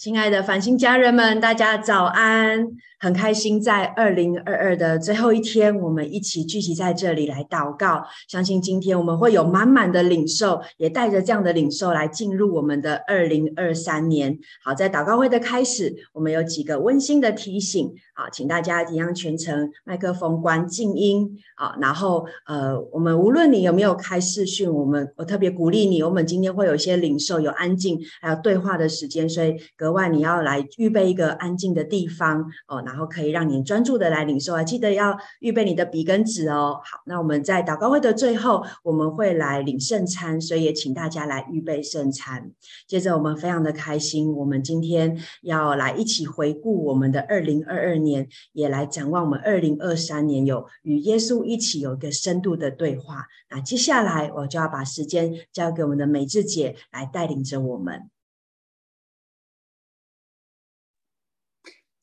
[0.00, 2.66] 亲爱的繁星家人们，大家早安！
[2.98, 8.02] 很开心在二零二二的最后一天，我们一起聚集在这里来祷告。
[8.26, 14.38] 相信今天我们会有满满的领受，也带着这样的领受来进入我们的二零二三年。
[14.62, 17.90] 好，在祷告会的开始，我们有几个温馨的提醒。
[18.14, 21.38] 好，请大家一样全程麦克风关静音。
[21.56, 29.56] 好，然后呃，我们无论你有没有开视讯，我们我特别鼓励你，我们今天会有一些领受，有安静还有对话的时间，所以
[29.92, 32.82] 外你要来预备一个安静的地方哦。
[32.86, 36.80] 然后可以让你专注的来领受啊，记得要预备你的笔跟纸哦。
[36.82, 42.50] 好，那我们在祷告会的最后，我们会来领圣餐，所以也请大家来预备圣餐。
[42.86, 53.26] 接着我们非常的开心，我们今天要来一起回顾我们的二零二二年，也来展望我们二零二三年，有与耶稣一起有一个深度的对话。
[53.50, 58.08] 那接下来我就要把时间交给我们的美智姐来带领着我们。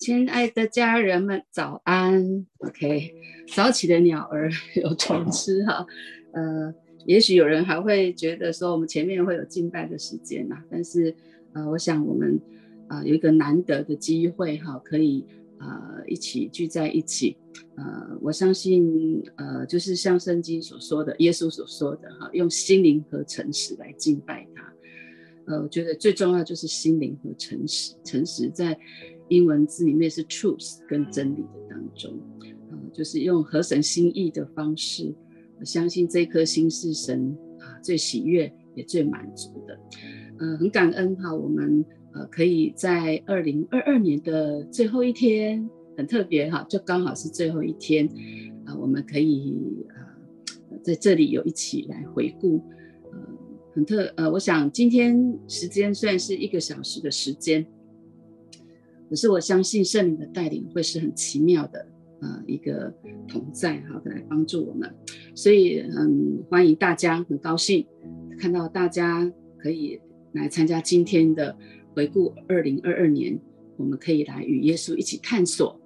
[0.07, 3.13] 亲爱的家人们，早安！OK，
[3.53, 4.49] 早起的鸟儿
[4.81, 5.85] 有虫吃哈。
[6.31, 6.73] 呃，
[7.05, 11.13] 也许有人还会觉得说，我们前面会有敬拜的时间呐、但是
[11.51, 12.39] 呃，我想我们
[12.87, 15.25] 啊、呃、有一个难得的机会哈，可以、
[15.59, 17.35] 呃、一起聚在一起。
[17.75, 24.73] 呃，我相信呃，就是像圣经所说的，耶稣所说的哈，用心灵和诚实来敬拜他。
[25.47, 28.79] 呃，我觉得最重要就是心灵和诚实，诚实在。
[29.29, 32.17] 英文字里面是 truth 跟真理的当中，
[32.71, 35.13] 呃，就是用合神心意的方式，
[35.59, 39.79] 我相信这颗心是神啊最喜悦也最满足的，
[40.39, 41.83] 呃，很感恩哈，我们
[42.13, 48.07] 呃可以在二零二二年的最后一天，很特别哈，就刚好是最后一天
[48.65, 49.53] 啊，我们可以
[50.69, 52.63] 呃在这里有一起来回顾，
[53.11, 53.19] 呃，
[53.73, 57.65] 很特呃，我想今天时间虽然是一个小时的时间。
[59.09, 61.87] 可是我相信圣灵的带领会是很奇妙的，
[62.21, 62.93] 呃，一个
[63.27, 64.93] 同在哈，来帮助我们。
[65.33, 67.85] 所以，嗯，欢迎大家，很高兴
[68.37, 69.99] 看到大家可以
[70.33, 71.55] 来参加今天的
[71.95, 73.39] 回顾二零二二年。
[73.77, 75.79] 我们可以来与耶稣一起探索。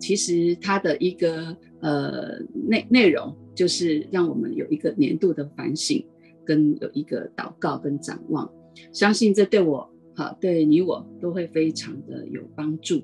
[0.00, 6.04] 其实他的一个呃内内容，就是让我们有一个年度的反省，
[6.44, 8.50] 跟有一个祷告跟展望。
[8.92, 9.88] 相信这对我。
[10.18, 13.00] 好，对你我都会非常的有帮助。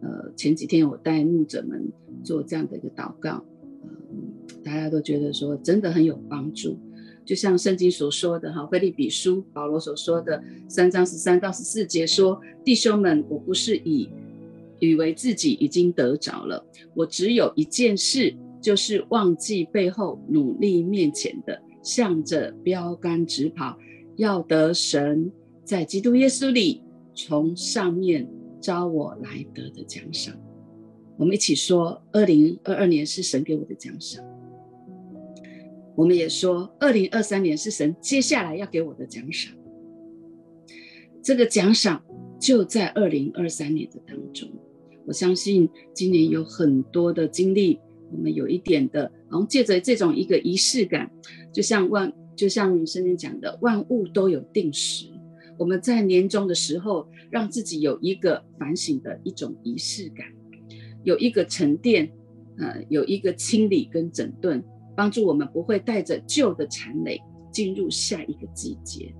[0.00, 1.90] 呃，前几天我带牧者们
[2.22, 3.44] 做这样的一个祷告，
[3.82, 3.88] 呃，
[4.62, 6.78] 大家都觉得说真的很有帮助。
[7.24, 14.08] 就像圣经所说的哈，腓利比书保罗所说的三章十三到十四节说：“弟兄们，我不是以
[14.78, 16.64] 以为自己已经得着了，
[16.94, 23.76] 我只有一件事，就是忘记背后，努力面前的，向着标竿直跑，
[24.14, 25.28] 要得神。”
[25.72, 26.82] 在基督耶稣里，
[27.14, 28.28] 从上面
[28.60, 30.38] 招我来得的奖赏，
[31.16, 34.22] 我们一起说：二零二二年是神给我的奖赏。
[35.96, 39.50] 我们也说，二零二三年是神接下来要给我的奖赏。
[41.22, 42.04] 这个奖赏
[42.38, 44.46] 就在二零二三年的当中。
[45.06, 51.10] 我相信今年有很多的经历，我们有一点的，然后借着这种一个仪式感，
[51.50, 55.06] 就像万，就像圣经讲的，万物都有定时。
[55.58, 60.26] 我们在年终的时候，让自己有一个反省的一种仪式感，
[61.04, 62.10] 有一个沉淀，
[62.58, 64.62] 呃，有一个清理跟整顿，
[64.96, 67.20] 帮助我们不会带着旧的残累
[67.52, 69.14] 进入下一个季节。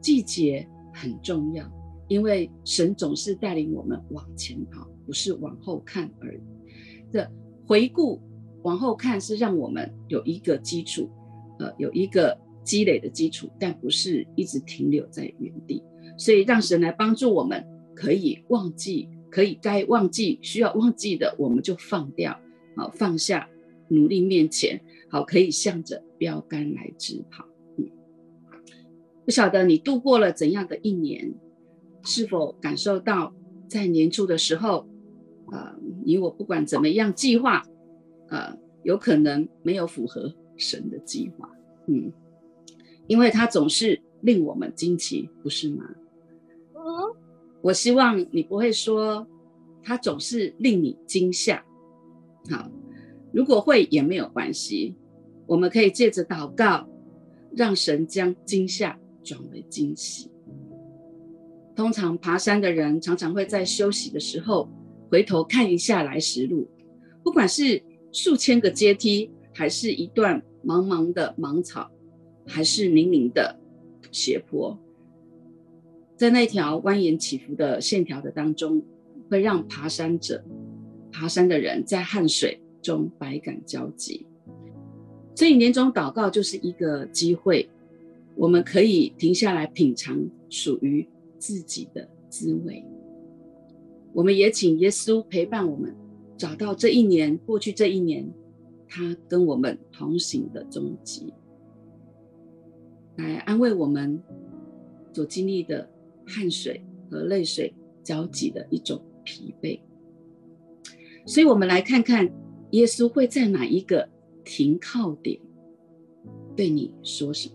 [0.00, 1.68] 季节很重要，
[2.06, 6.40] 因为神总是带领我们往前跑，不是往后看而已。
[7.10, 7.28] 这
[7.66, 8.20] 回顾
[8.62, 11.10] 往后看是让我们有一个基础，
[11.58, 12.38] 呃，有一个。
[12.68, 15.82] 积累的基础，但不是一直停留在原地，
[16.18, 17.64] 所以让神来帮助我们，
[17.94, 22.38] 可以忘记，可以该忘记需要忘记的，我们就放掉，
[22.76, 23.48] 好放下，
[23.88, 24.78] 努力面前，
[25.08, 27.46] 好可以向着标杆来直跑。
[27.78, 27.88] 嗯，
[29.24, 31.32] 不晓得你度过了怎样的一年，
[32.04, 33.34] 是否感受到
[33.66, 34.86] 在年初的时候，
[35.50, 37.64] 呃，你我不管怎么样计划，
[38.28, 41.50] 呃，有可能没有符合神的计划，
[41.86, 42.12] 嗯。
[43.08, 45.84] 因为他总是令我们惊奇，不是吗？
[47.60, 49.26] 我希望你不会说
[49.82, 51.64] 他总是令你惊吓。
[52.48, 52.70] 好，
[53.32, 54.94] 如果会也没有关系，
[55.46, 56.88] 我们可以借着祷告，
[57.56, 60.30] 让神将惊吓转为惊喜。
[61.74, 64.68] 通常爬山的人常常会在休息的时候
[65.10, 66.68] 回头看一下来时路，
[67.24, 67.82] 不管是
[68.12, 71.90] 数千个阶梯，还是一段茫茫的芒草。
[72.48, 73.56] 还是泥泞的
[74.10, 74.76] 斜坡，
[76.16, 78.82] 在那条蜿蜒起伏的线条的当中，
[79.28, 80.42] 会让爬山者、
[81.12, 84.26] 爬山的人在汗水中百感交集。
[85.34, 87.68] 所以年终祷告就是一个机会，
[88.34, 91.06] 我们可以停下来品尝属于
[91.38, 92.82] 自己的滋味。
[94.14, 95.94] 我们也请耶稣陪伴我们，
[96.36, 98.28] 找到这一年过去这一年
[98.88, 101.32] 他跟我们同行的踪迹，
[103.18, 104.20] 来安慰我们
[105.12, 105.88] 所经历的
[106.26, 107.72] 汗水和泪水
[108.02, 109.78] 交集的一种疲惫。
[111.26, 112.28] 所以，我们来看看
[112.70, 114.08] 耶稣会在哪一个
[114.44, 115.38] 停靠点
[116.56, 117.54] 对你说什么？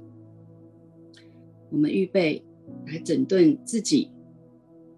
[1.72, 2.44] 我们预备
[2.86, 4.12] 来整顿自己，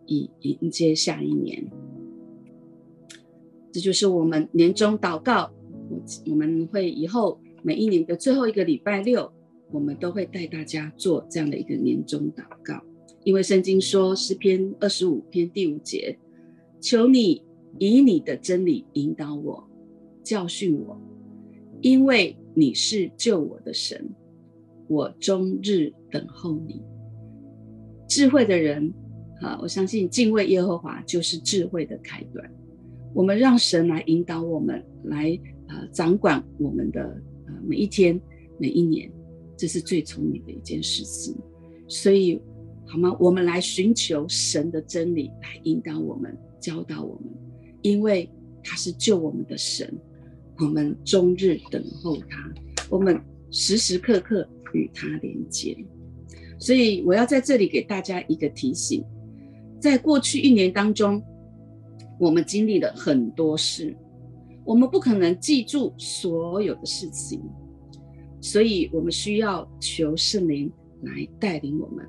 [0.06, 1.66] 以迎接下一年。
[3.72, 5.52] 这就是我们年终祷告。
[5.90, 6.02] 我
[6.32, 9.32] 我们会以后每一年的最后一个礼拜六，
[9.72, 12.82] 我们都会带大家做这样的一个年终祷告。
[13.24, 16.18] 因为圣经说诗篇二十五篇第五节
[16.80, 17.44] ：“求你
[17.80, 19.68] 以你的真理引导我，
[20.24, 21.02] 教训我。”
[21.82, 24.10] 因为你是救我的神，
[24.88, 26.82] 我终日等候你。
[28.08, 28.94] 智慧的人，
[29.42, 32.50] 啊，我相信敬畏耶和华就是智慧的开端。
[33.14, 37.02] 我们让神来引导我们，来呃掌管我们的
[37.48, 38.20] 呃每一天、
[38.58, 39.12] 每一年，
[39.58, 41.36] 这是最聪明的一件事情。
[41.88, 42.42] 所以，
[42.86, 43.16] 好吗？
[43.20, 47.34] 我们来寻求神的真理，来引导我们、教导我们，
[47.82, 48.30] 因为
[48.64, 49.92] 他是救我们的神。
[50.58, 52.54] 我们终日等候他，
[52.90, 53.20] 我们
[53.52, 55.78] 时时刻刻与他连接。
[56.58, 59.04] 所以我要在这里给大家一个提醒：
[59.82, 61.22] 在过去一年当中，
[62.18, 63.94] 我们经历了很多事，
[64.64, 67.42] 我们不可能记住所有的事情，
[68.46, 70.72] 所以我们需要求圣灵
[71.02, 72.06] 来带领我们，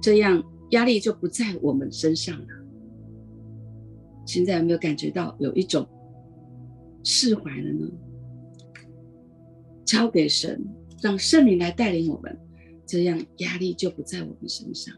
[0.00, 0.40] 这样
[0.70, 2.46] 压力就不在我们身上了。
[4.24, 5.84] 现在有没有感觉到有一种？
[7.02, 7.90] 释怀了呢？
[9.84, 10.64] 交给神，
[11.02, 12.38] 让圣灵来带领我们，
[12.86, 14.94] 这样压力就不在我们身上。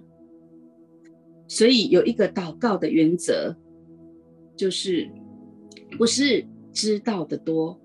[1.49, 3.57] 所以有一个祷告的原则，
[4.57, 5.11] 就是
[5.97, 7.81] 不是知道的多，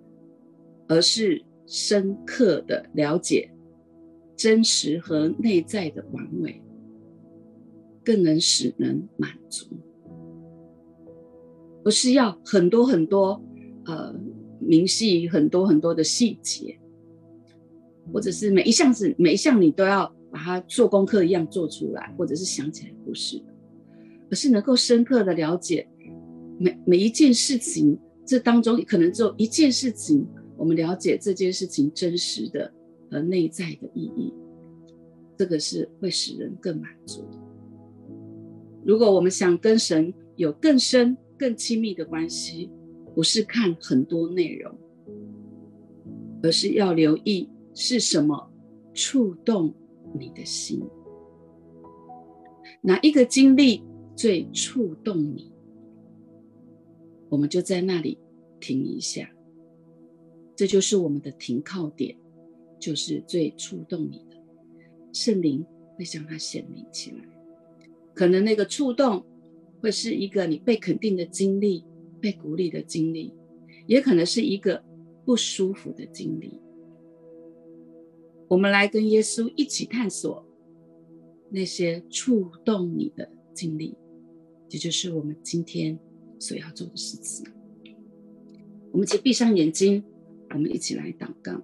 [0.90, 3.50] 而是深刻的了解
[4.36, 6.62] 真实和内在的完美，
[8.04, 9.66] 更能使人满足。
[11.84, 13.42] 不是要很多很多。
[13.88, 14.12] 呃，
[14.60, 16.76] 明细很多很多的细节，
[18.12, 23.40] 或者是每一项子每一项你都要把它做功课一样做出来，或者是想起来不是，
[24.32, 25.88] 而是能够深刻的了解
[26.58, 27.96] 每每一件事情，
[28.26, 30.26] 这当中可能只有一件事情，
[30.58, 32.72] 我们了解这件事情真实的
[33.10, 34.34] 和内在的意义，
[35.38, 37.24] 这个是会使人更满足。
[38.84, 42.72] 如果我们想跟神有更深更亲密的关系，
[43.14, 44.78] 不是看很多内容，
[46.44, 48.52] 而是要留意是什么
[48.94, 49.74] 触动
[50.18, 50.82] 你的心，
[52.82, 53.84] 哪一个经历
[54.16, 55.52] 最触动你，
[57.30, 58.18] 我们就在那里
[58.60, 59.30] 停一下，
[60.56, 62.16] 这就是我们的停靠点，
[62.80, 64.38] 就是最触动你的，
[65.14, 65.66] 圣灵
[65.98, 67.18] 会向它显明起来，
[68.14, 69.26] 可能那个触动
[69.82, 71.84] 会是一个你被肯定的经历。
[72.22, 73.32] 被鼓励的经历，
[73.86, 74.84] 也可能是一个
[75.26, 76.58] 不舒服的经历。
[78.48, 80.44] 我们来跟耶稣一起探索
[81.52, 83.96] 那些触动你的经历，
[84.68, 86.00] 这就是我们今天
[86.40, 87.46] 所要做的事情。
[88.92, 90.04] 我们请闭上眼睛，
[90.56, 91.62] 我们一起来祷告。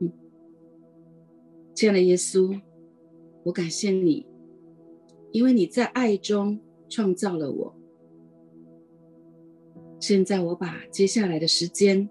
[0.00, 0.12] 嗯，
[1.74, 2.60] 亲爱的耶稣，
[3.44, 4.26] 我感谢你，
[5.30, 7.74] 因为你在爱中创造了我。
[10.00, 12.08] 现在我把接下来的时间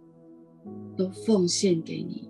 [0.96, 2.30] 都奉献给你，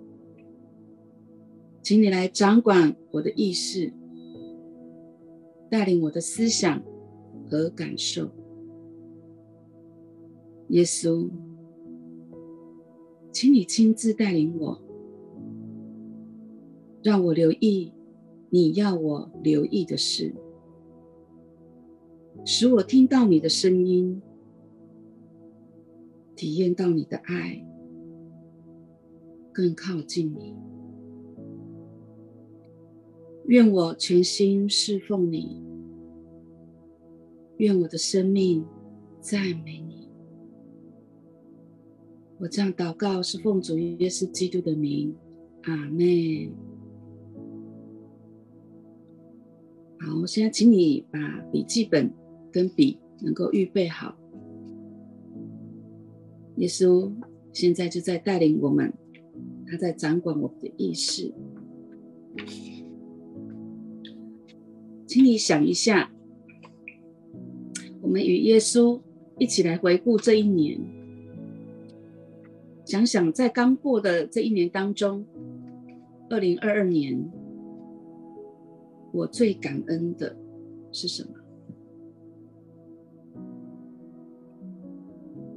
[1.84, 3.92] 请你来掌管我的意识，
[5.70, 6.82] 带领我的思想
[7.48, 8.28] 和感受。
[10.70, 11.30] 耶稣，
[13.32, 14.80] 请你亲自带领我，
[17.02, 17.92] 让我留意
[18.50, 20.34] 你要我留意的事，
[22.44, 24.20] 使我听到你的声音。
[26.34, 27.64] 体验到你的爱，
[29.52, 30.56] 更靠近你。
[33.46, 35.62] 愿我全心侍奉你，
[37.58, 38.64] 愿我的生命
[39.20, 39.91] 赞美你。
[42.42, 45.14] 我这样祷告是奉主耶稣基督的名，
[45.62, 46.52] 阿门。
[50.00, 51.20] 好，我现在请你把
[51.52, 52.12] 笔记本
[52.50, 54.18] 跟笔能够预备好。
[56.56, 57.12] 耶稣
[57.52, 58.92] 现在就在带领我们，
[59.64, 61.32] 他在掌管我们的意识。
[65.06, 66.10] 请你想一下，
[68.00, 69.00] 我们与耶稣
[69.38, 70.80] 一起来回顾这一年，
[72.92, 75.24] 想想在刚过的这一年当中，
[76.28, 77.26] 二零二二年，
[79.14, 80.36] 我最感恩的
[80.92, 81.30] 是什么？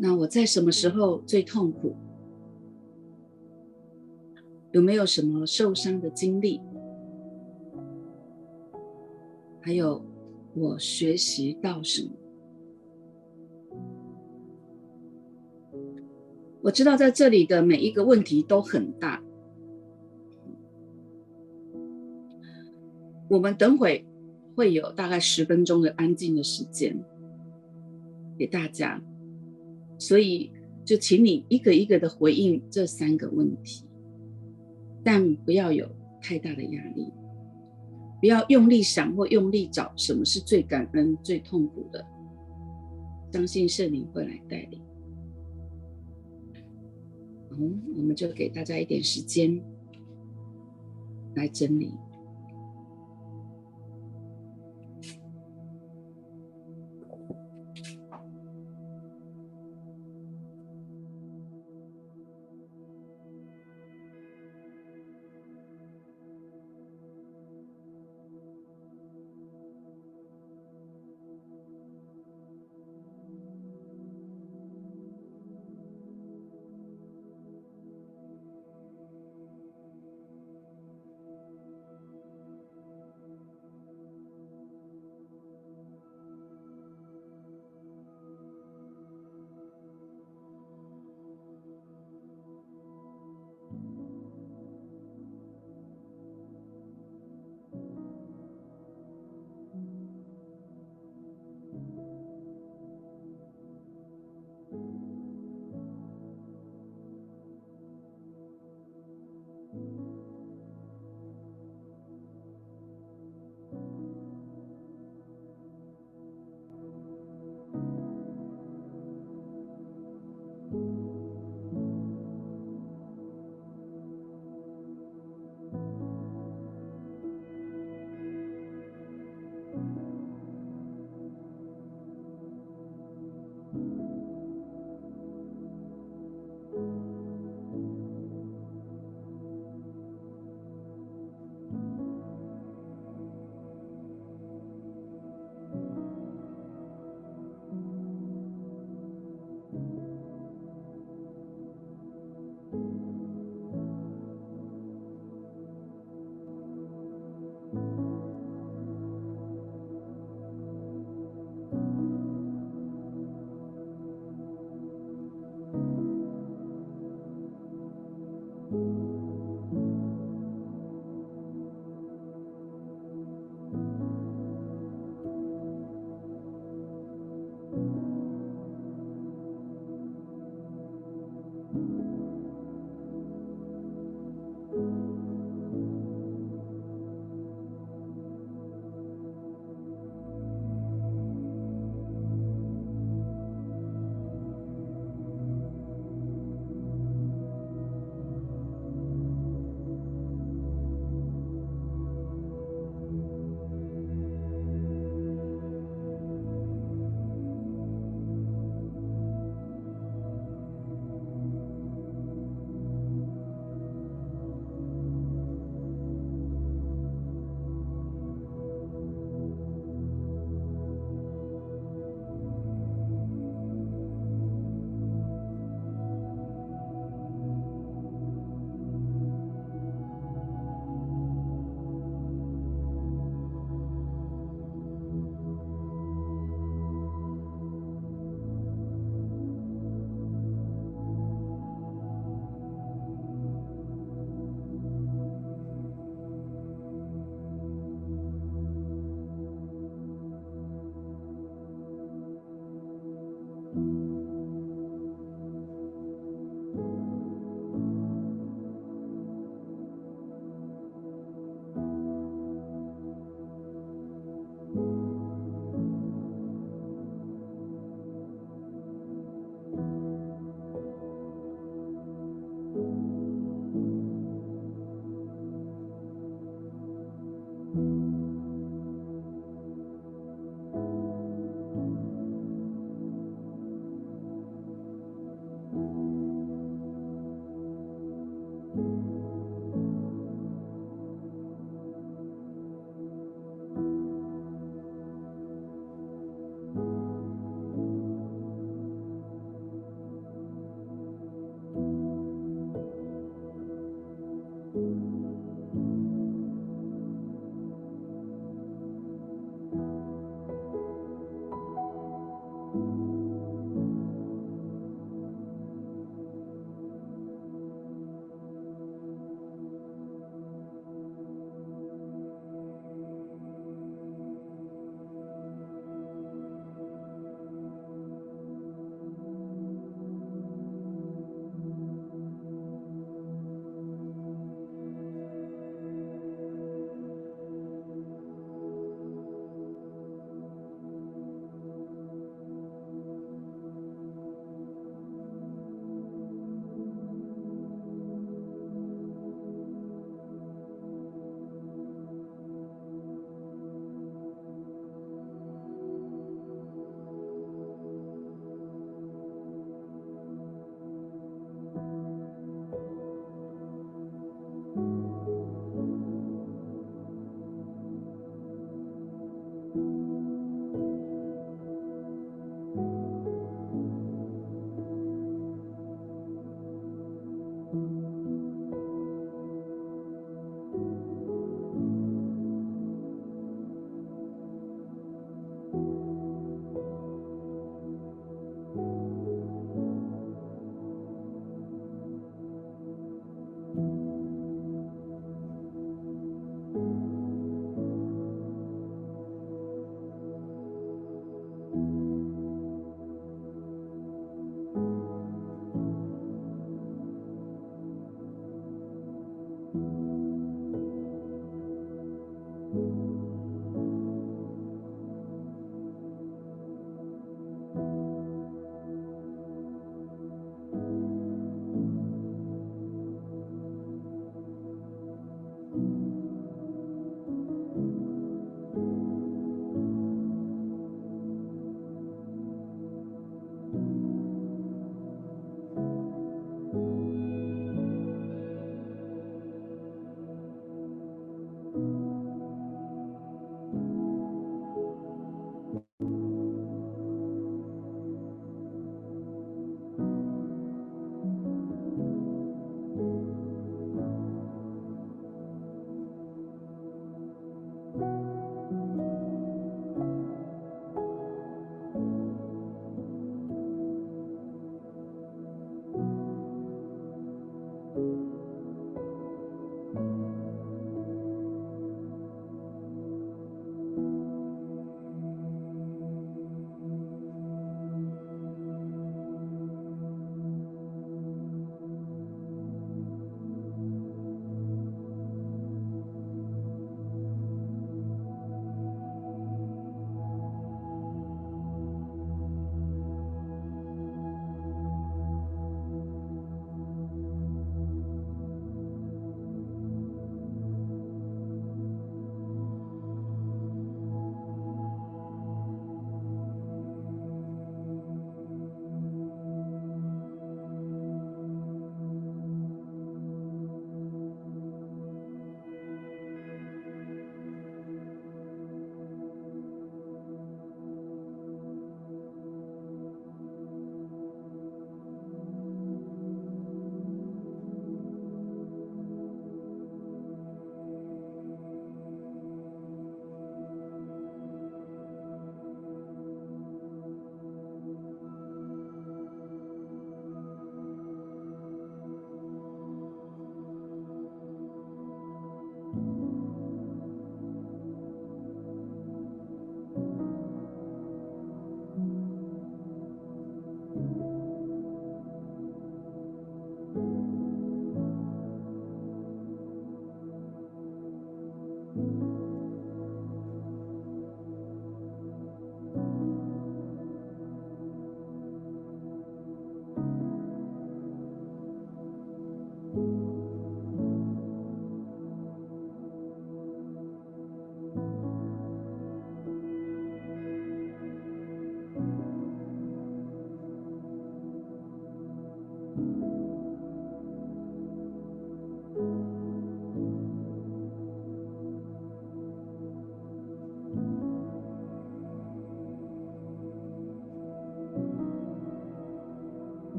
[0.00, 1.94] 那我在什么时候最痛苦？
[4.72, 6.60] 有没有什么受伤的经历？
[9.60, 10.04] 还有，
[10.56, 12.10] 我学习到什么？
[16.62, 19.22] 我知道在这里的每一个问题都很大。
[23.28, 24.04] 我们等会
[24.56, 26.98] 会有大概十分钟的安静的时间
[28.36, 29.00] 给大家，
[29.98, 30.52] 所以
[30.84, 33.86] 就请你一个一个的回应这三个问题，
[35.04, 35.88] 但不要有
[36.20, 37.12] 太大的压力。
[38.20, 42.04] 不要用力想或用力找什么是最感恩、最痛苦的，
[43.32, 44.82] 相信圣灵会来带领。
[47.50, 49.60] 嗯，我们就给大家一点时间
[51.34, 51.92] 来整理。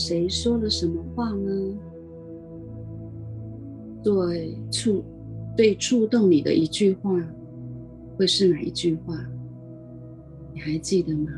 [0.00, 1.78] 谁说了什么话呢？
[4.02, 5.04] 对触
[5.54, 7.22] 对触动你的一句话，
[8.16, 9.14] 会是哪一句话？
[10.54, 11.30] 你还记得吗？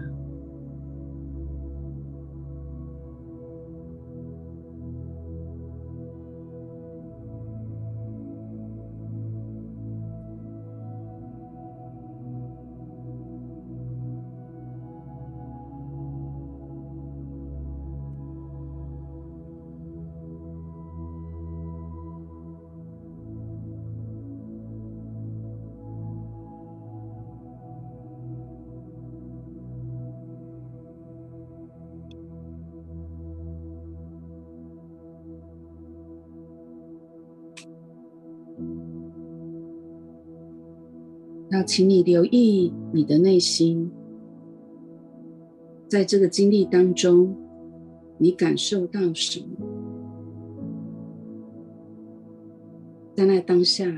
[41.75, 43.91] 请你留意你的内心，
[45.89, 47.35] 在这个经历当中，
[48.19, 49.47] 你感受到什么？
[53.17, 53.91] 在那当下，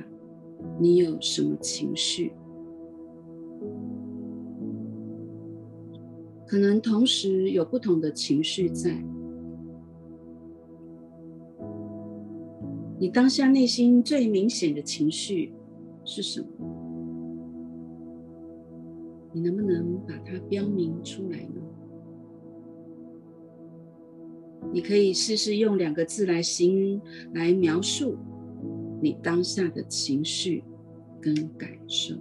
[0.78, 2.32] 你有什么情绪？
[6.46, 8.96] 可能同时有不同的情绪在。
[13.00, 15.52] 你当下内心最明显的情绪
[16.04, 16.73] 是什么？
[19.44, 21.60] 能不能把它标明出来呢？
[24.72, 27.00] 你可以试试用两个字来形容
[27.34, 28.16] 来描述
[29.00, 30.64] 你当下的情绪
[31.20, 32.16] 跟感受。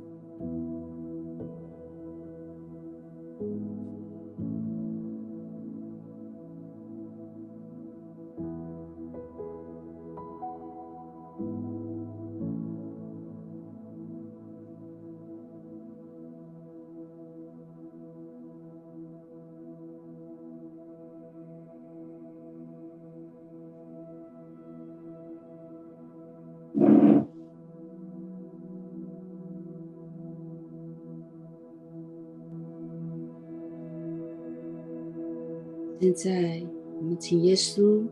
[36.13, 36.63] 在，
[36.97, 38.03] 我们请耶稣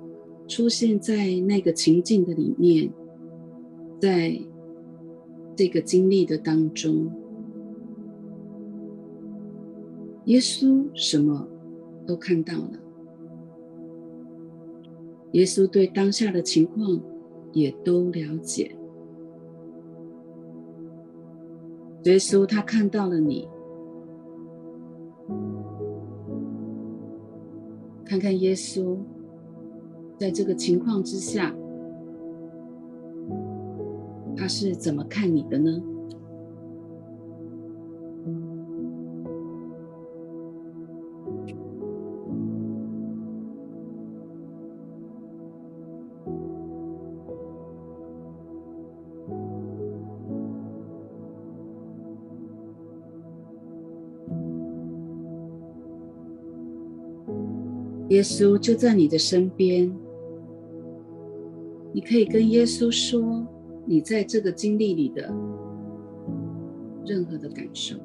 [0.48, 2.92] 出现在那个情境的里面，
[4.00, 4.40] 在
[5.56, 7.12] 这个经历的当中，
[10.26, 11.48] 耶稣什么
[12.06, 12.72] 都看到了，
[15.32, 17.00] 耶稣对当下的情况
[17.54, 18.76] 也都了解，
[22.04, 23.48] 耶稣他看到了你。
[28.12, 28.98] 看看耶稣
[30.18, 31.56] 在这个情况之下，
[34.36, 35.82] 他是怎么看你的呢？
[58.22, 59.92] 耶稣就在你的身边，
[61.92, 63.44] 你可以跟耶稣说
[63.84, 65.24] 你在这个经历里的
[67.04, 67.96] 任何的感受。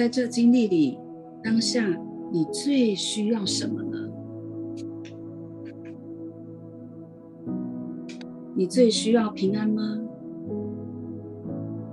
[0.00, 0.98] 在这经历里，
[1.44, 1.86] 当下
[2.32, 3.98] 你最需要什么呢？
[8.54, 10.00] 你最需要平安吗？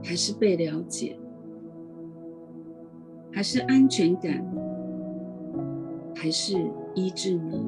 [0.02, 1.20] 还是被了解？
[3.30, 4.42] 还是安全感？
[6.16, 6.56] 还是
[6.96, 7.60] 医治呢？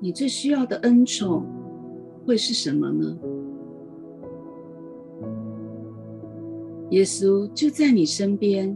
[0.00, 1.44] 你最需要的恩宠
[2.24, 3.18] 会是什么呢？
[6.96, 8.74] 耶稣就在你身边，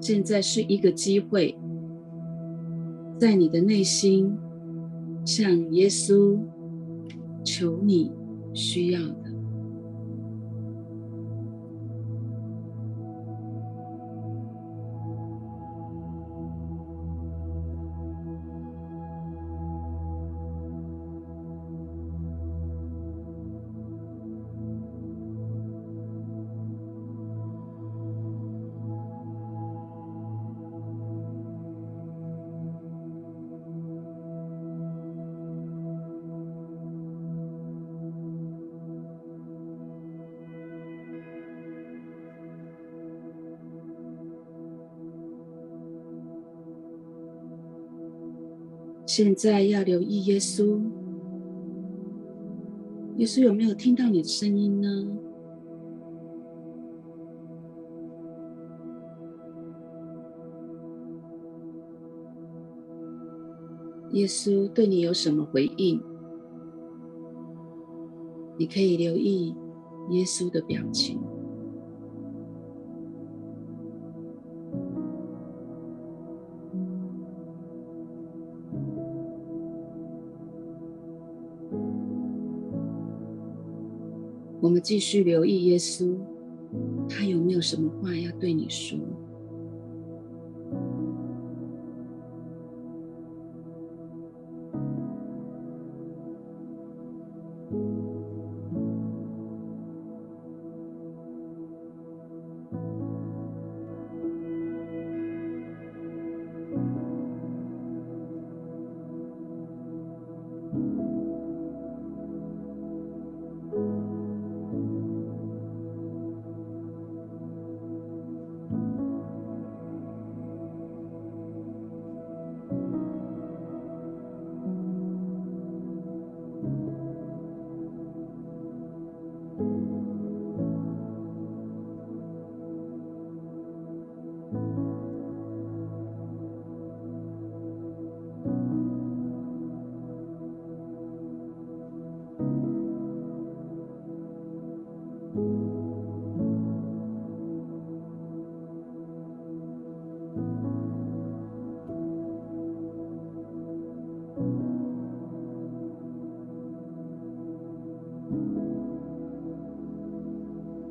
[0.00, 1.58] 现在是一个机会，
[3.18, 4.32] 在你的内心
[5.24, 6.38] 向耶稣
[7.42, 8.12] 求你
[8.54, 9.25] 需要的。
[49.18, 50.78] 现在要留意耶稣，
[53.16, 54.88] 耶稣有没有听到你的声音呢？
[64.12, 65.98] 耶稣对你有什么回应？
[68.58, 69.56] 你可以留意
[70.10, 71.18] 耶稣的表情。
[84.86, 86.16] 继续留意耶稣，
[87.08, 88.96] 他有没有什么话要对你说？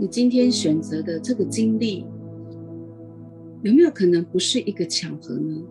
[0.05, 2.05] 你今天选择的这个经历，
[3.63, 5.63] 有没有可能不是一个巧合呢？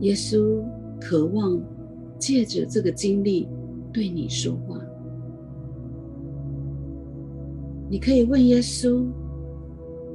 [0.00, 0.64] 耶稣
[0.98, 1.62] 渴望
[2.18, 3.46] 借着这个经历
[3.92, 4.80] 对你说话。
[7.90, 9.04] 你可以问耶稣：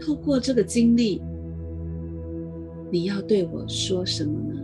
[0.02, 1.22] 透过这个经历，
[2.90, 4.60] 你要对我说什么呢？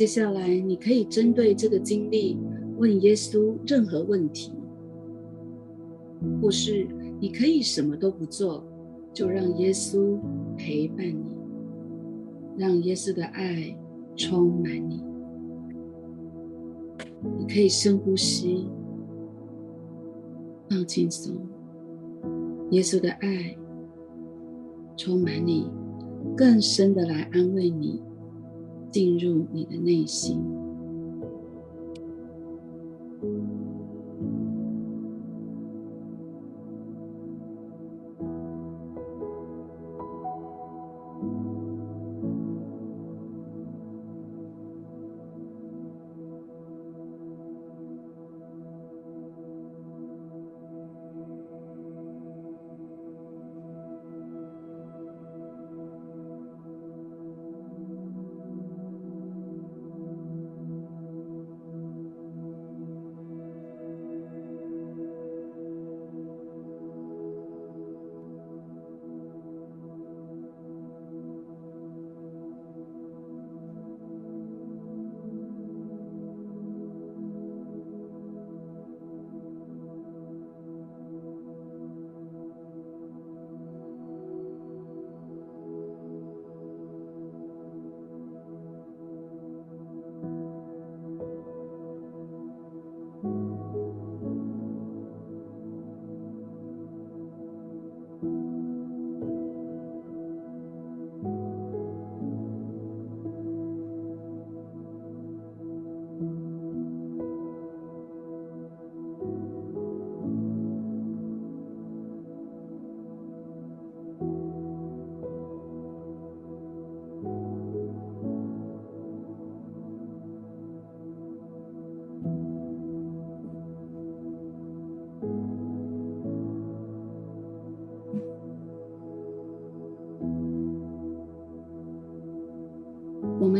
[0.00, 2.38] 接下来，你可以针对这个经历
[2.78, 4.50] 问耶稣任何问题，
[6.40, 6.88] 或是
[7.20, 8.64] 你可以什么都不做，
[9.12, 10.18] 就让耶稣
[10.56, 11.36] 陪伴你，
[12.56, 13.76] 让耶稣的爱
[14.16, 15.04] 充满你。
[17.38, 18.66] 你可以深呼吸，
[20.70, 21.36] 放轻松，
[22.70, 23.54] 耶稣的爱
[24.96, 25.70] 充满你，
[26.34, 28.02] 更深的来安慰你。
[28.90, 30.59] 进入你的内心。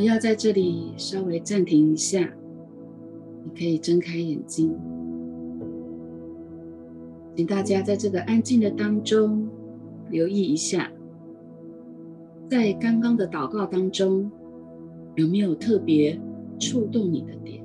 [0.01, 2.21] 们要在这里稍微暂停一下，
[3.45, 4.75] 你可以睁开眼睛。
[7.37, 9.47] 请大家在这个安静的当中
[10.09, 10.91] 留意一下，
[12.49, 14.31] 在刚刚的祷告当中，
[15.17, 16.19] 有没有特别
[16.59, 17.63] 触动你的点？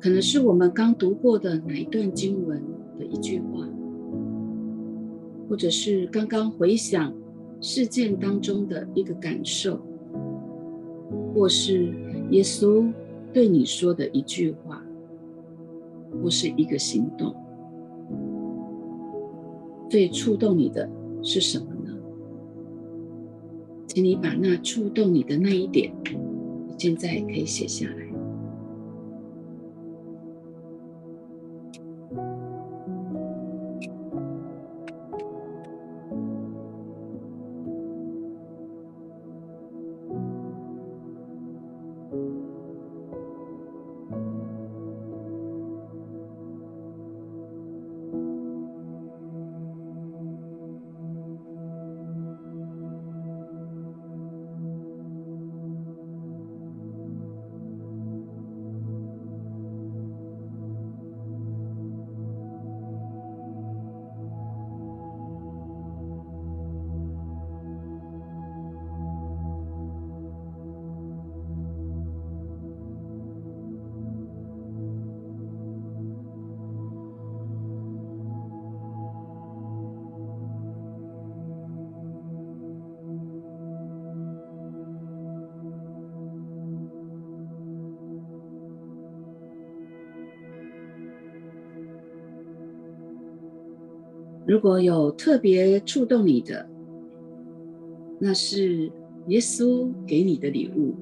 [0.00, 2.62] 可能是我们刚读过的哪一段经文
[2.96, 3.68] 的一句话，
[5.48, 7.12] 或者是刚刚回想
[7.60, 9.80] 事件当中的一个感受，
[11.34, 11.92] 或是
[12.30, 12.90] 耶稣
[13.32, 14.82] 对你说的一句话，
[16.22, 17.34] 或是一个行动，
[19.88, 20.88] 最触动你的
[21.22, 21.96] 是什么呢？
[23.86, 25.92] 请你把那触动你的那一点，
[26.78, 28.09] 现在可以写下来。
[94.50, 96.68] 如果有特别触动你的，
[98.18, 98.90] 那是
[99.28, 100.92] 耶稣给你的礼物。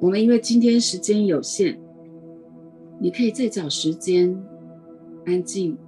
[0.00, 1.78] 我们因为今天时间有限，
[3.00, 4.36] 你可以再找时间
[5.24, 5.78] 安静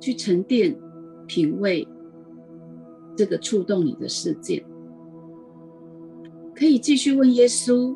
[0.00, 0.74] 去沉淀、
[1.26, 1.86] 品味
[3.14, 4.64] 这个触动你的事件。
[6.54, 7.94] 可以继续问耶稣，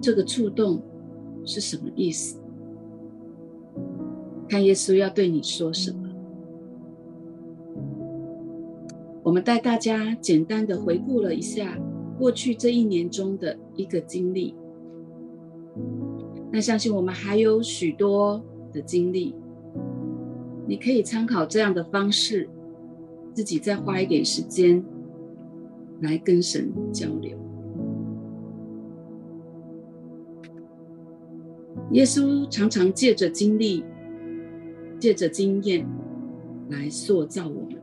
[0.00, 0.80] 这个触动
[1.44, 2.38] 是什么意思？
[4.54, 6.08] 看耶稣要对你说什么？
[9.24, 11.76] 我们带大家简单的回顾了一下
[12.16, 14.54] 过去这一年中的一个经历。
[16.52, 18.40] 那相信我们还有许多
[18.72, 19.34] 的经历，
[20.68, 22.48] 你可以参考这样的方式，
[23.32, 24.84] 自己再花一点时间
[26.00, 27.36] 来跟神交流。
[31.90, 33.82] 耶稣常常借着经历。
[35.04, 35.86] 借着经验
[36.70, 37.78] 来塑造我们，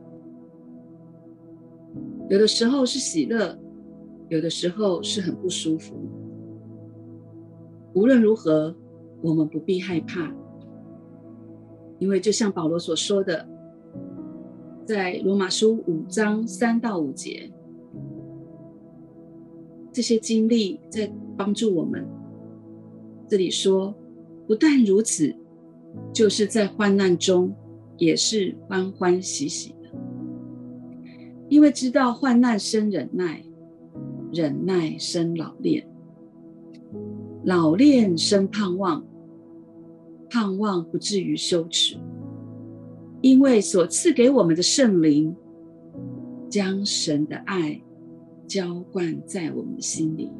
[2.28, 3.56] 有的时候是喜乐，
[4.28, 5.94] 有的时候是很不舒服。
[7.94, 8.74] 无论如何，
[9.22, 10.34] 我们不必害怕，
[12.00, 13.48] 因为就像保罗所说的，
[14.84, 17.52] 在罗马书五章三到五节，
[19.92, 22.04] 这些经历在帮助我们。
[23.28, 23.94] 这里说，
[24.48, 25.32] 不但如此。
[26.12, 27.54] 就是在患难中，
[27.96, 29.90] 也是欢欢喜喜的，
[31.48, 33.42] 因为知道患难生忍耐，
[34.32, 35.86] 忍耐生老练，
[37.44, 39.04] 老练生盼望，
[40.28, 41.96] 盼望不至于羞耻，
[43.20, 45.34] 因为所赐给我们的圣灵，
[46.50, 47.80] 将神的爱
[48.46, 50.30] 浇灌在我们的心里，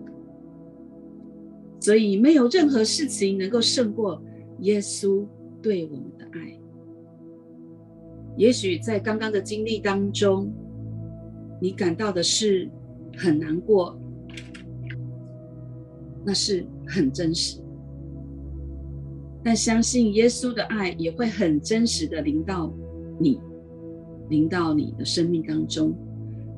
[1.80, 4.22] 所以没有任何事情能够胜过
[4.61, 5.26] 耶稣。
[5.62, 6.58] 对我们的爱，
[8.36, 10.52] 也许在刚刚的经历当中，
[11.60, 12.68] 你感到的是
[13.16, 13.96] 很难过，
[16.24, 17.60] 那是很真实。
[19.44, 22.72] 但相信耶稣的爱也会很真实的临到
[23.18, 23.40] 你，
[24.28, 25.94] 临到你的生命当中，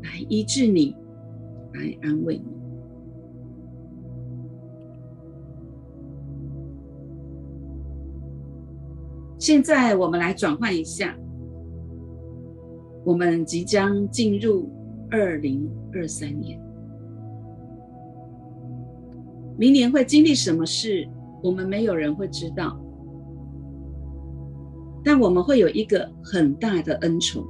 [0.03, 0.97] 来医治你，
[1.75, 2.54] 来安慰你。
[9.45, 11.15] 现在我们来转换一下，
[13.05, 14.71] 我们即将进入
[15.11, 16.59] 二零二三年，
[19.59, 21.07] 明年会经历什么事，
[21.43, 22.81] 我们没有人会知道，
[25.05, 27.45] 但我们会有一个很大的恩宠，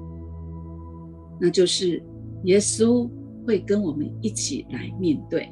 [1.40, 2.03] 那就是
[2.42, 3.09] 耶稣
[3.47, 5.49] 会跟我们一起来面对。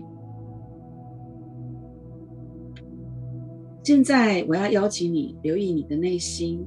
[3.84, 6.64] 现在我要邀请你留意你的内心，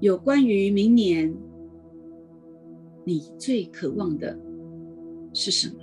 [0.00, 1.32] 有关于明年，
[3.04, 4.36] 你最渴望的
[5.32, 5.74] 是什么？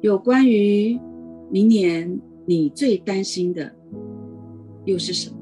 [0.00, 0.98] 有关于
[1.50, 3.70] 明年你最担心的
[4.86, 5.36] 又是什么？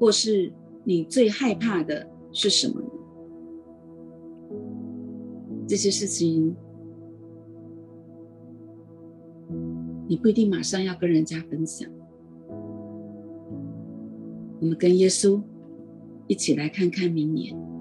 [0.00, 2.88] 或是你最害怕的是什么呢？
[5.68, 6.56] 这些事情，
[10.08, 11.88] 你不一定马上要跟人家分享。
[14.58, 15.40] 我们跟耶稣
[16.26, 17.77] 一起来看看明年。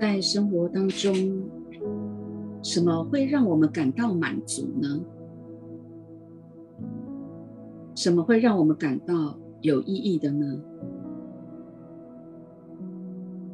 [0.00, 1.12] 在生活当中，
[2.62, 4.98] 什么会让我们感到满足呢？
[7.94, 10.58] 什么会让我们感到有意义的呢？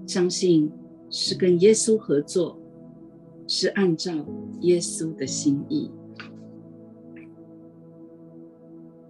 [0.07, 0.71] 相信
[1.11, 2.57] 是跟耶稣合作，
[3.49, 4.13] 是按照
[4.61, 5.91] 耶稣的心意。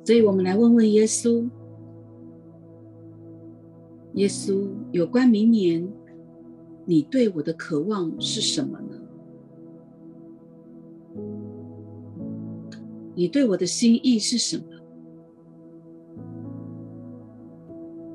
[0.06, 1.46] 所以，我们来问问耶稣：
[4.14, 5.86] 耶稣，有关明年，
[6.86, 8.96] 你对我的渴望是什么呢？
[13.14, 14.64] 你对我的心意是什么？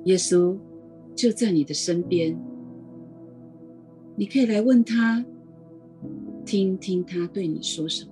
[0.05, 0.57] 耶稣
[1.13, 2.39] 就在你的身边，
[4.15, 5.25] 你可以来问他，
[6.45, 8.10] 听听他对你说什么。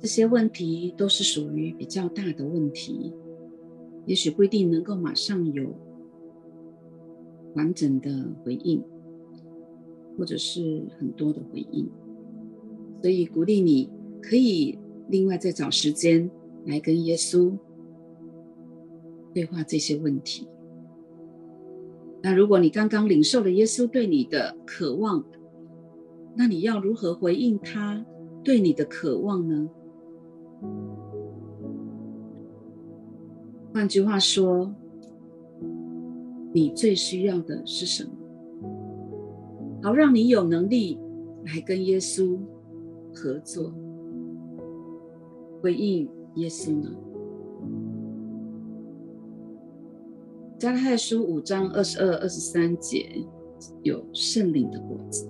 [0.00, 3.12] 这些问题都是属于比较大的问题，
[4.06, 5.74] 也许不一定能够马上有
[7.54, 8.10] 完整的
[8.42, 8.82] 回应，
[10.16, 11.86] 或者是很多的回应，
[13.02, 13.90] 所以鼓励你
[14.22, 14.78] 可以
[15.08, 16.30] 另外再找时间
[16.64, 17.54] 来跟耶稣
[19.34, 20.48] 对话这些问题。
[22.22, 25.22] 那如果你刚刚领受了耶稣对你的渴望，
[26.36, 28.06] 那你要如何回应他
[28.42, 29.68] 对你的渴望呢？
[33.72, 34.72] 换句话说，
[36.52, 38.10] 你最需要的是什么？
[39.82, 40.98] 好让你有能力
[41.46, 42.38] 来跟耶稣
[43.14, 43.72] 合作，
[45.62, 46.90] 回应耶稣呢？
[50.58, 53.24] 加拉太书五章二十二、二十三节
[53.82, 55.26] 有圣灵的果子：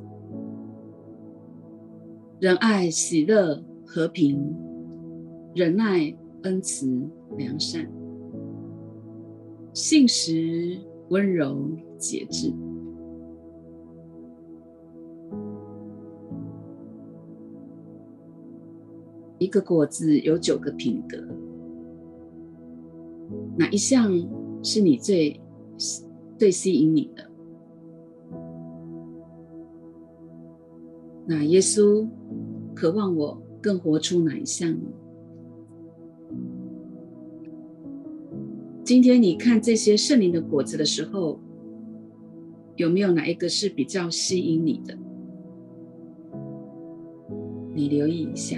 [2.41, 4.53] 仁爱、喜乐、和平、
[5.53, 6.86] 忍耐、恩慈、
[7.36, 7.90] 良善。
[9.72, 10.78] 信实、
[11.09, 12.53] 温柔、节制。
[19.38, 21.16] 一个果子有九个品格，
[23.57, 24.12] 哪一项
[24.62, 25.40] 是你最
[26.36, 27.28] 最吸引你的？
[31.26, 32.07] 那耶稣
[32.74, 34.90] 渴望我更活出哪一项呢？
[38.91, 41.38] 今天你看这些圣灵的果子的时候
[42.74, 44.99] 有没有哪一个是比较吸引你的？
[47.72, 48.57] 你留意一下。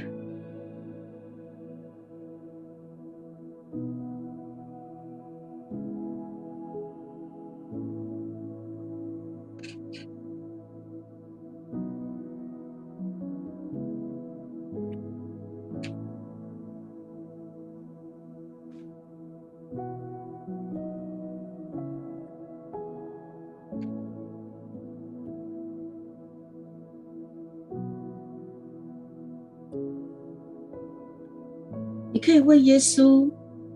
[32.53, 33.31] 那耶稣，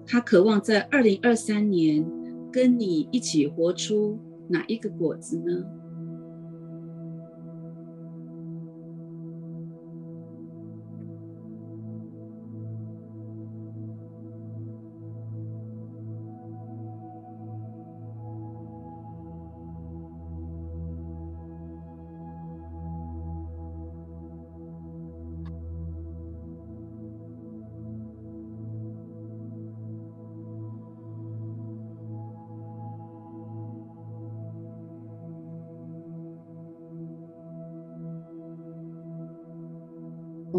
[0.07, 2.07] 他渴望在二零二三年
[2.53, 4.18] 跟你一起活出
[4.51, 5.64] 哪一个果子呢？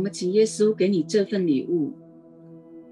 [0.08, 1.92] 们请耶稣给你这份礼物，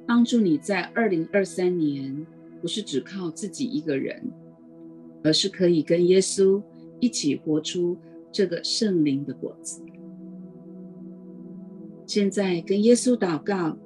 [0.06, 2.28] 帮助你在二零二三年，
[2.62, 4.22] 不是只靠自己一个人，
[5.24, 6.62] 而是可以跟耶稣
[7.00, 7.98] 一起活出
[8.34, 9.82] 这个圣灵的果子。
[12.06, 13.78] 现在跟耶稣祷告，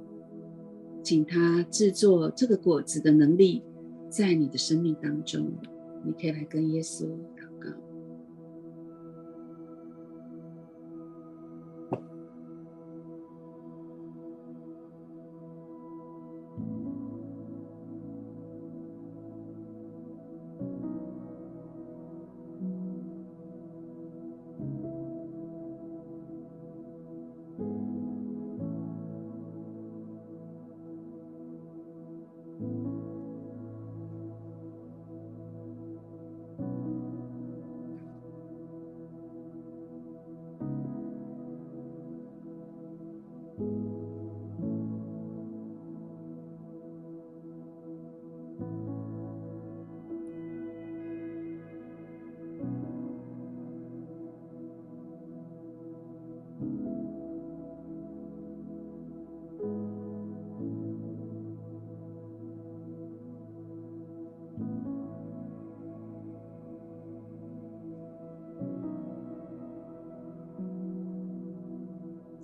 [1.03, 3.61] 请他制作这个果子的能力，
[4.09, 5.53] 在你的生命当中，
[6.03, 7.07] 你可以来跟耶稣。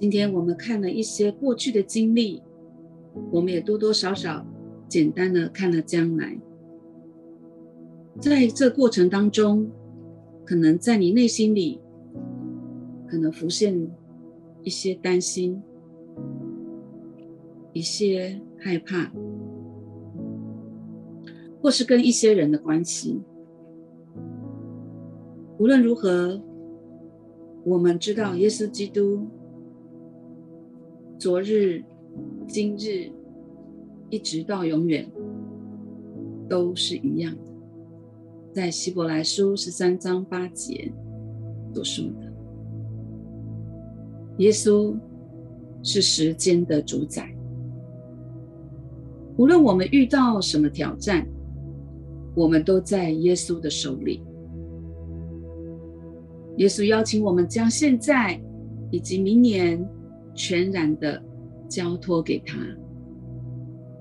[0.05, 2.39] 今天我们看了一些过去的经历，
[3.31, 4.45] 我们也多多少少
[4.87, 6.39] 简单的看了将来。
[8.21, 9.67] 在这过程当中，
[10.45, 11.81] 可能在你内心里，
[13.07, 13.75] 可能浮现
[14.61, 15.59] 一些担心，
[17.73, 19.11] 一些害怕，
[21.59, 23.19] 或是跟一些人的关系。
[25.57, 26.39] 无论如何，
[27.63, 29.27] 我们知道耶稣基督。
[31.17, 31.81] 昨日、
[32.45, 33.09] 今日，
[34.09, 35.09] 一直到永远，
[36.49, 37.41] 都是一样的。
[38.51, 40.91] 在希伯来书十三章八节
[41.73, 42.33] 所说的，
[44.39, 44.93] 耶稣
[45.83, 47.33] 是时间的主宰。
[49.37, 51.25] 无论我们遇到什么挑战，
[52.35, 54.21] 我们都在耶稣的手里。
[56.57, 58.37] 耶稣邀请我们将现在
[58.91, 59.81] 以及明年。
[60.35, 61.23] 全然的
[61.67, 62.57] 交托给他，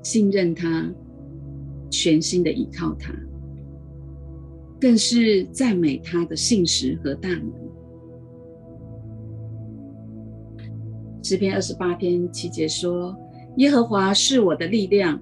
[0.02, 0.92] 信任他，
[1.90, 3.14] 全心的依靠他，
[4.80, 7.52] 更是赞美他的信实和大能。
[11.22, 13.16] 诗篇二十八篇七节说
[13.56, 15.18] ：“耶和华是我的力量，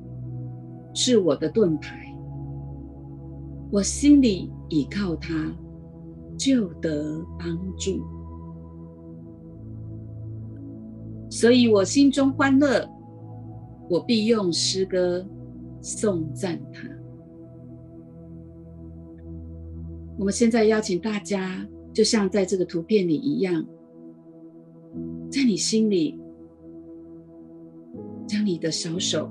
[0.94, 2.12] 是我的盾牌，
[3.70, 5.54] 我心里倚靠他，
[6.36, 8.02] 就得帮助。”
[11.32, 12.86] 所以我心中欢乐，
[13.88, 15.26] 我必用诗歌
[15.80, 16.86] 颂赞他。
[20.18, 23.64] 我们现在邀请大家，就像在这个图片里一样，
[25.30, 26.20] 在你心里，
[28.26, 29.30] 将你的小手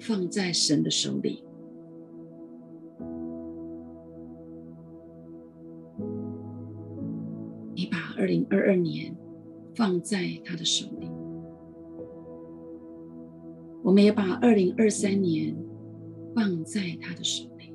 [0.00, 1.44] 放在神的手里，
[7.74, 9.14] 你把二零二二年
[9.74, 11.10] 放在他的手里。
[13.86, 15.56] 我们也把二零二三年
[16.34, 17.72] 放在他的手里。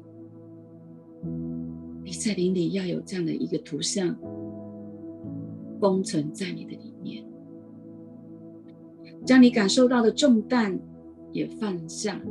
[2.04, 4.14] 你在灵里要有这样的一个图像，
[5.80, 7.26] 封存在你的里面。
[9.26, 10.78] 将你感受到的重担
[11.32, 12.22] 也放下，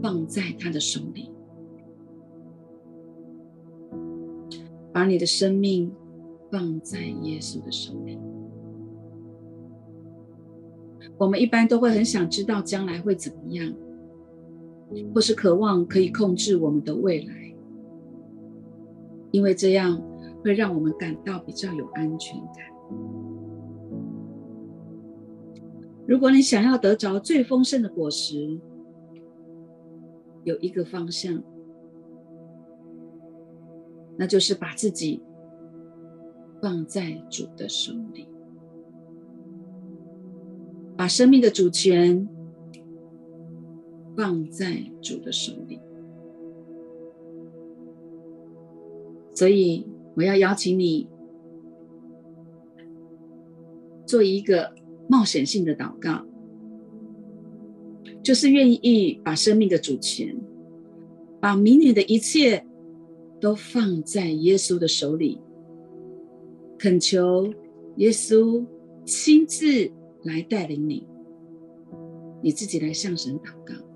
[0.00, 1.32] 放在他的手里，
[4.92, 5.92] 把你的生命
[6.48, 8.16] 放在耶稣的手里。
[11.18, 13.74] 我们一般都会很想知道将来会怎么样，
[15.12, 17.54] 或是渴望可以控制我们的未来，
[19.32, 20.00] 因为这样
[20.44, 22.64] 会让我们感到比较有安全感。
[26.06, 28.58] 如果你想要得着最丰盛的果实，
[30.44, 31.42] 有一个方向，
[34.16, 35.20] 那就是把自己
[36.62, 38.26] 放在主的手里。
[40.98, 42.28] 把生命的主权
[44.16, 45.78] 放在主的手里，
[49.32, 49.86] 所以
[50.16, 51.08] 我要邀请你
[54.04, 54.74] 做一个
[55.08, 56.26] 冒险性的祷告，
[58.20, 60.36] 就是愿意把生命的主权，
[61.40, 62.66] 把明年的一切
[63.40, 65.40] 都放在耶稣的手里，
[66.76, 67.54] 恳求
[67.98, 68.66] 耶稣
[69.04, 69.92] 亲自。
[70.28, 71.08] 来带领你，
[72.42, 73.87] 你自己来向神祷告。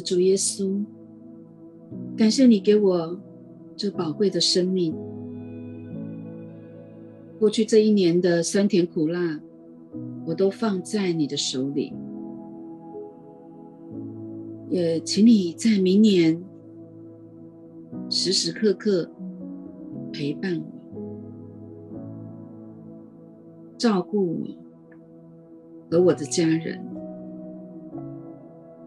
[0.00, 0.84] 主耶稣，
[2.16, 3.20] 感谢你给我
[3.76, 4.94] 这宝贵的生命。
[7.38, 9.40] 过去这一年的酸甜苦辣，
[10.26, 11.92] 我都放在你的手里。
[14.68, 16.40] 也请你在明年
[18.08, 19.10] 时时刻刻
[20.12, 21.98] 陪伴我，
[23.78, 24.46] 照顾我
[25.90, 26.89] 和我的家人。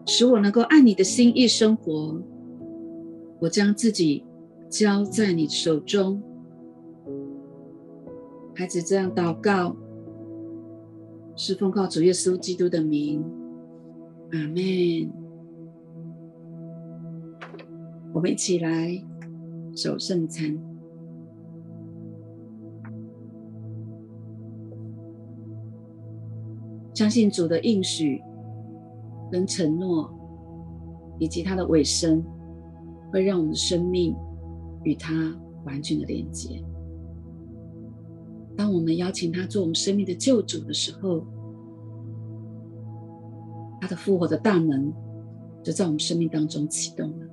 [0.06, 2.20] 使我能够按你的心意生活，
[3.40, 4.24] 我将自己
[4.68, 6.22] 交在你手中。
[8.54, 9.74] 孩子这样祷告，
[11.34, 13.24] 是奉靠主耶稣基督的名，
[14.30, 15.10] 阿门。
[18.12, 19.02] 我们一起来
[19.74, 20.56] 守圣餐，
[26.92, 28.22] 相信主的应许。
[29.30, 30.10] 跟承诺，
[31.18, 32.22] 以及他的尾声，
[33.12, 34.14] 会让我们的生命
[34.82, 36.62] 与他完全的连接。
[38.56, 41.24] 当我们邀请他做我们生命的救主的时候，
[43.80, 44.92] 他的复活的大门
[45.62, 47.26] 就在我们生命当中启动了。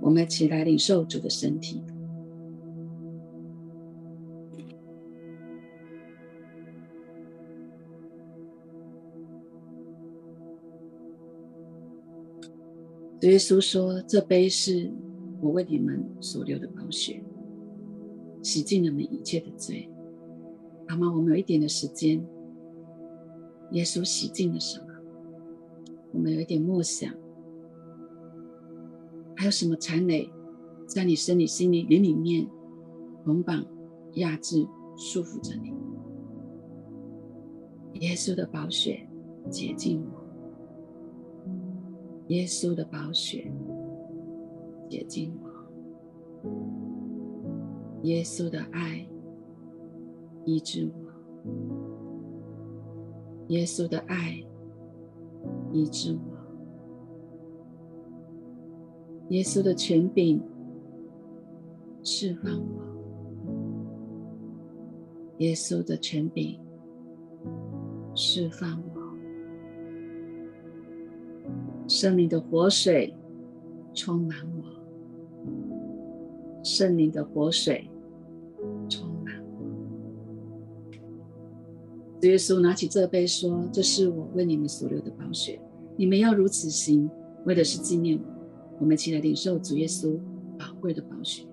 [0.00, 1.82] 我们一起来领受主的身体。
[13.22, 14.90] 耶稣说：“这杯是
[15.40, 17.22] 我为你们所流的宝血，
[18.42, 19.88] 洗净你们一切的罪。”
[20.88, 21.12] 好吗？
[21.14, 22.20] 我们有一点的时间，
[23.72, 24.86] 耶稣洗净了什么？
[26.12, 27.14] 我们有一点默想，
[29.36, 30.28] 还有什么残累
[30.86, 32.48] 在你身体、心里、灵里面
[33.22, 33.64] 捆绑、
[34.14, 34.66] 压制、
[34.96, 35.72] 束缚着你？
[38.00, 39.06] 耶稣的宝血
[39.50, 40.19] 洁净我。
[42.30, 43.52] 耶稣的宝血
[44.88, 45.50] 洁净我，
[48.04, 49.04] 耶稣的爱
[50.44, 50.92] 医治我，
[53.48, 54.40] 耶稣的爱
[55.72, 56.20] 医治我，
[59.30, 60.40] 耶稣的权柄
[62.04, 62.80] 释放我，
[65.38, 66.60] 耶稣的权柄
[68.14, 68.89] 释放我。
[71.90, 73.12] 生命的活水
[73.92, 74.62] 充满我，
[76.62, 77.90] 圣灵的活水
[78.88, 79.34] 充满。
[82.20, 85.60] 主耶稣拿起这杯说：“这是我为你们所流的宝血，
[85.96, 87.10] 你们要如此行，
[87.44, 88.24] 为的是纪念我。”
[88.78, 90.16] 我们一起来领受主耶稣
[90.56, 91.44] 宝贵的宝血。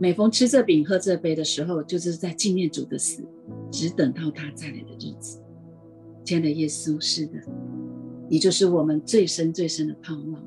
[0.00, 3.22] 每逢吃这饼、喝这杯的时候，就是在纪念主的死，
[3.70, 5.40] 只等到他再来的日子。
[6.28, 7.40] 亲爱的耶稣，是的，
[8.28, 10.46] 你就是我们最深最深的盼望。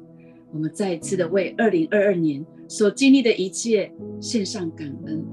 [0.54, 5.26] 我们再一次的为二零二二年所经历的一切献上感恩，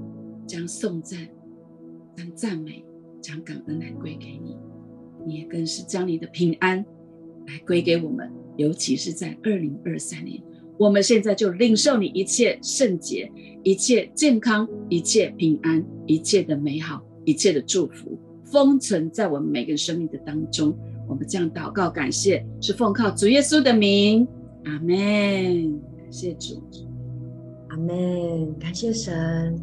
[0.47, 1.29] 将颂赞、
[2.17, 2.83] 将赞美、
[3.21, 4.57] 将感恩来归给你。
[5.27, 6.79] 你也更是将你的平安
[7.47, 10.43] 来归给我们，尤其是在二零二三年。
[10.79, 13.31] 我们现在就领受你一切圣洁、
[13.63, 18.19] 一切健康、一切平安、一切的美好、一切的祝福，
[18.51, 20.77] 封存在我们每个人生命的当中。
[21.09, 24.29] 我们这样祷告，感谢是奉靠主耶稣的名，
[24.65, 25.81] 阿门。
[25.97, 26.63] 感谢主，
[27.69, 28.55] 阿门。
[28.59, 29.59] 感谢神，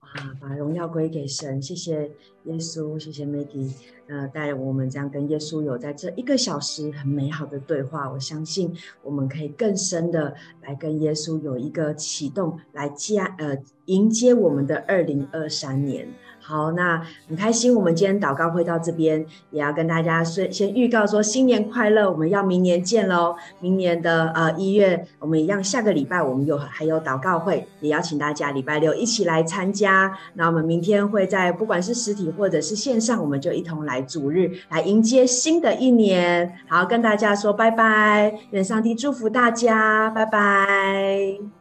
[0.00, 1.60] 啊，把荣耀归给神。
[1.60, 2.10] 谢谢
[2.44, 3.70] 耶稣，谢谢 Maggie。
[4.08, 8.72] 呃，带我们这样跟耶稣有在这一个小时很美好的对话，我相信
[9.02, 10.32] 我们可以更深的
[10.62, 16.08] 来跟耶稣有一个启动，来加呃迎接我们的二零二三年。
[16.46, 23.34] 好，那很开心，我们今天祷告会到这边，也要跟大家先先预告说新年快乐，我们要明年见喽！
[23.58, 30.16] 明年的呃一月，我们一样下个礼拜我们有还有祷告会，也邀请大家礼拜六一起来参加。
[30.34, 36.52] 那我们明天会在不管是实体或者是线上，我们就一同来主日来迎接新的一年。
[36.68, 41.55] 好，跟大家说拜拜，愿上帝祝福大家，拜拜。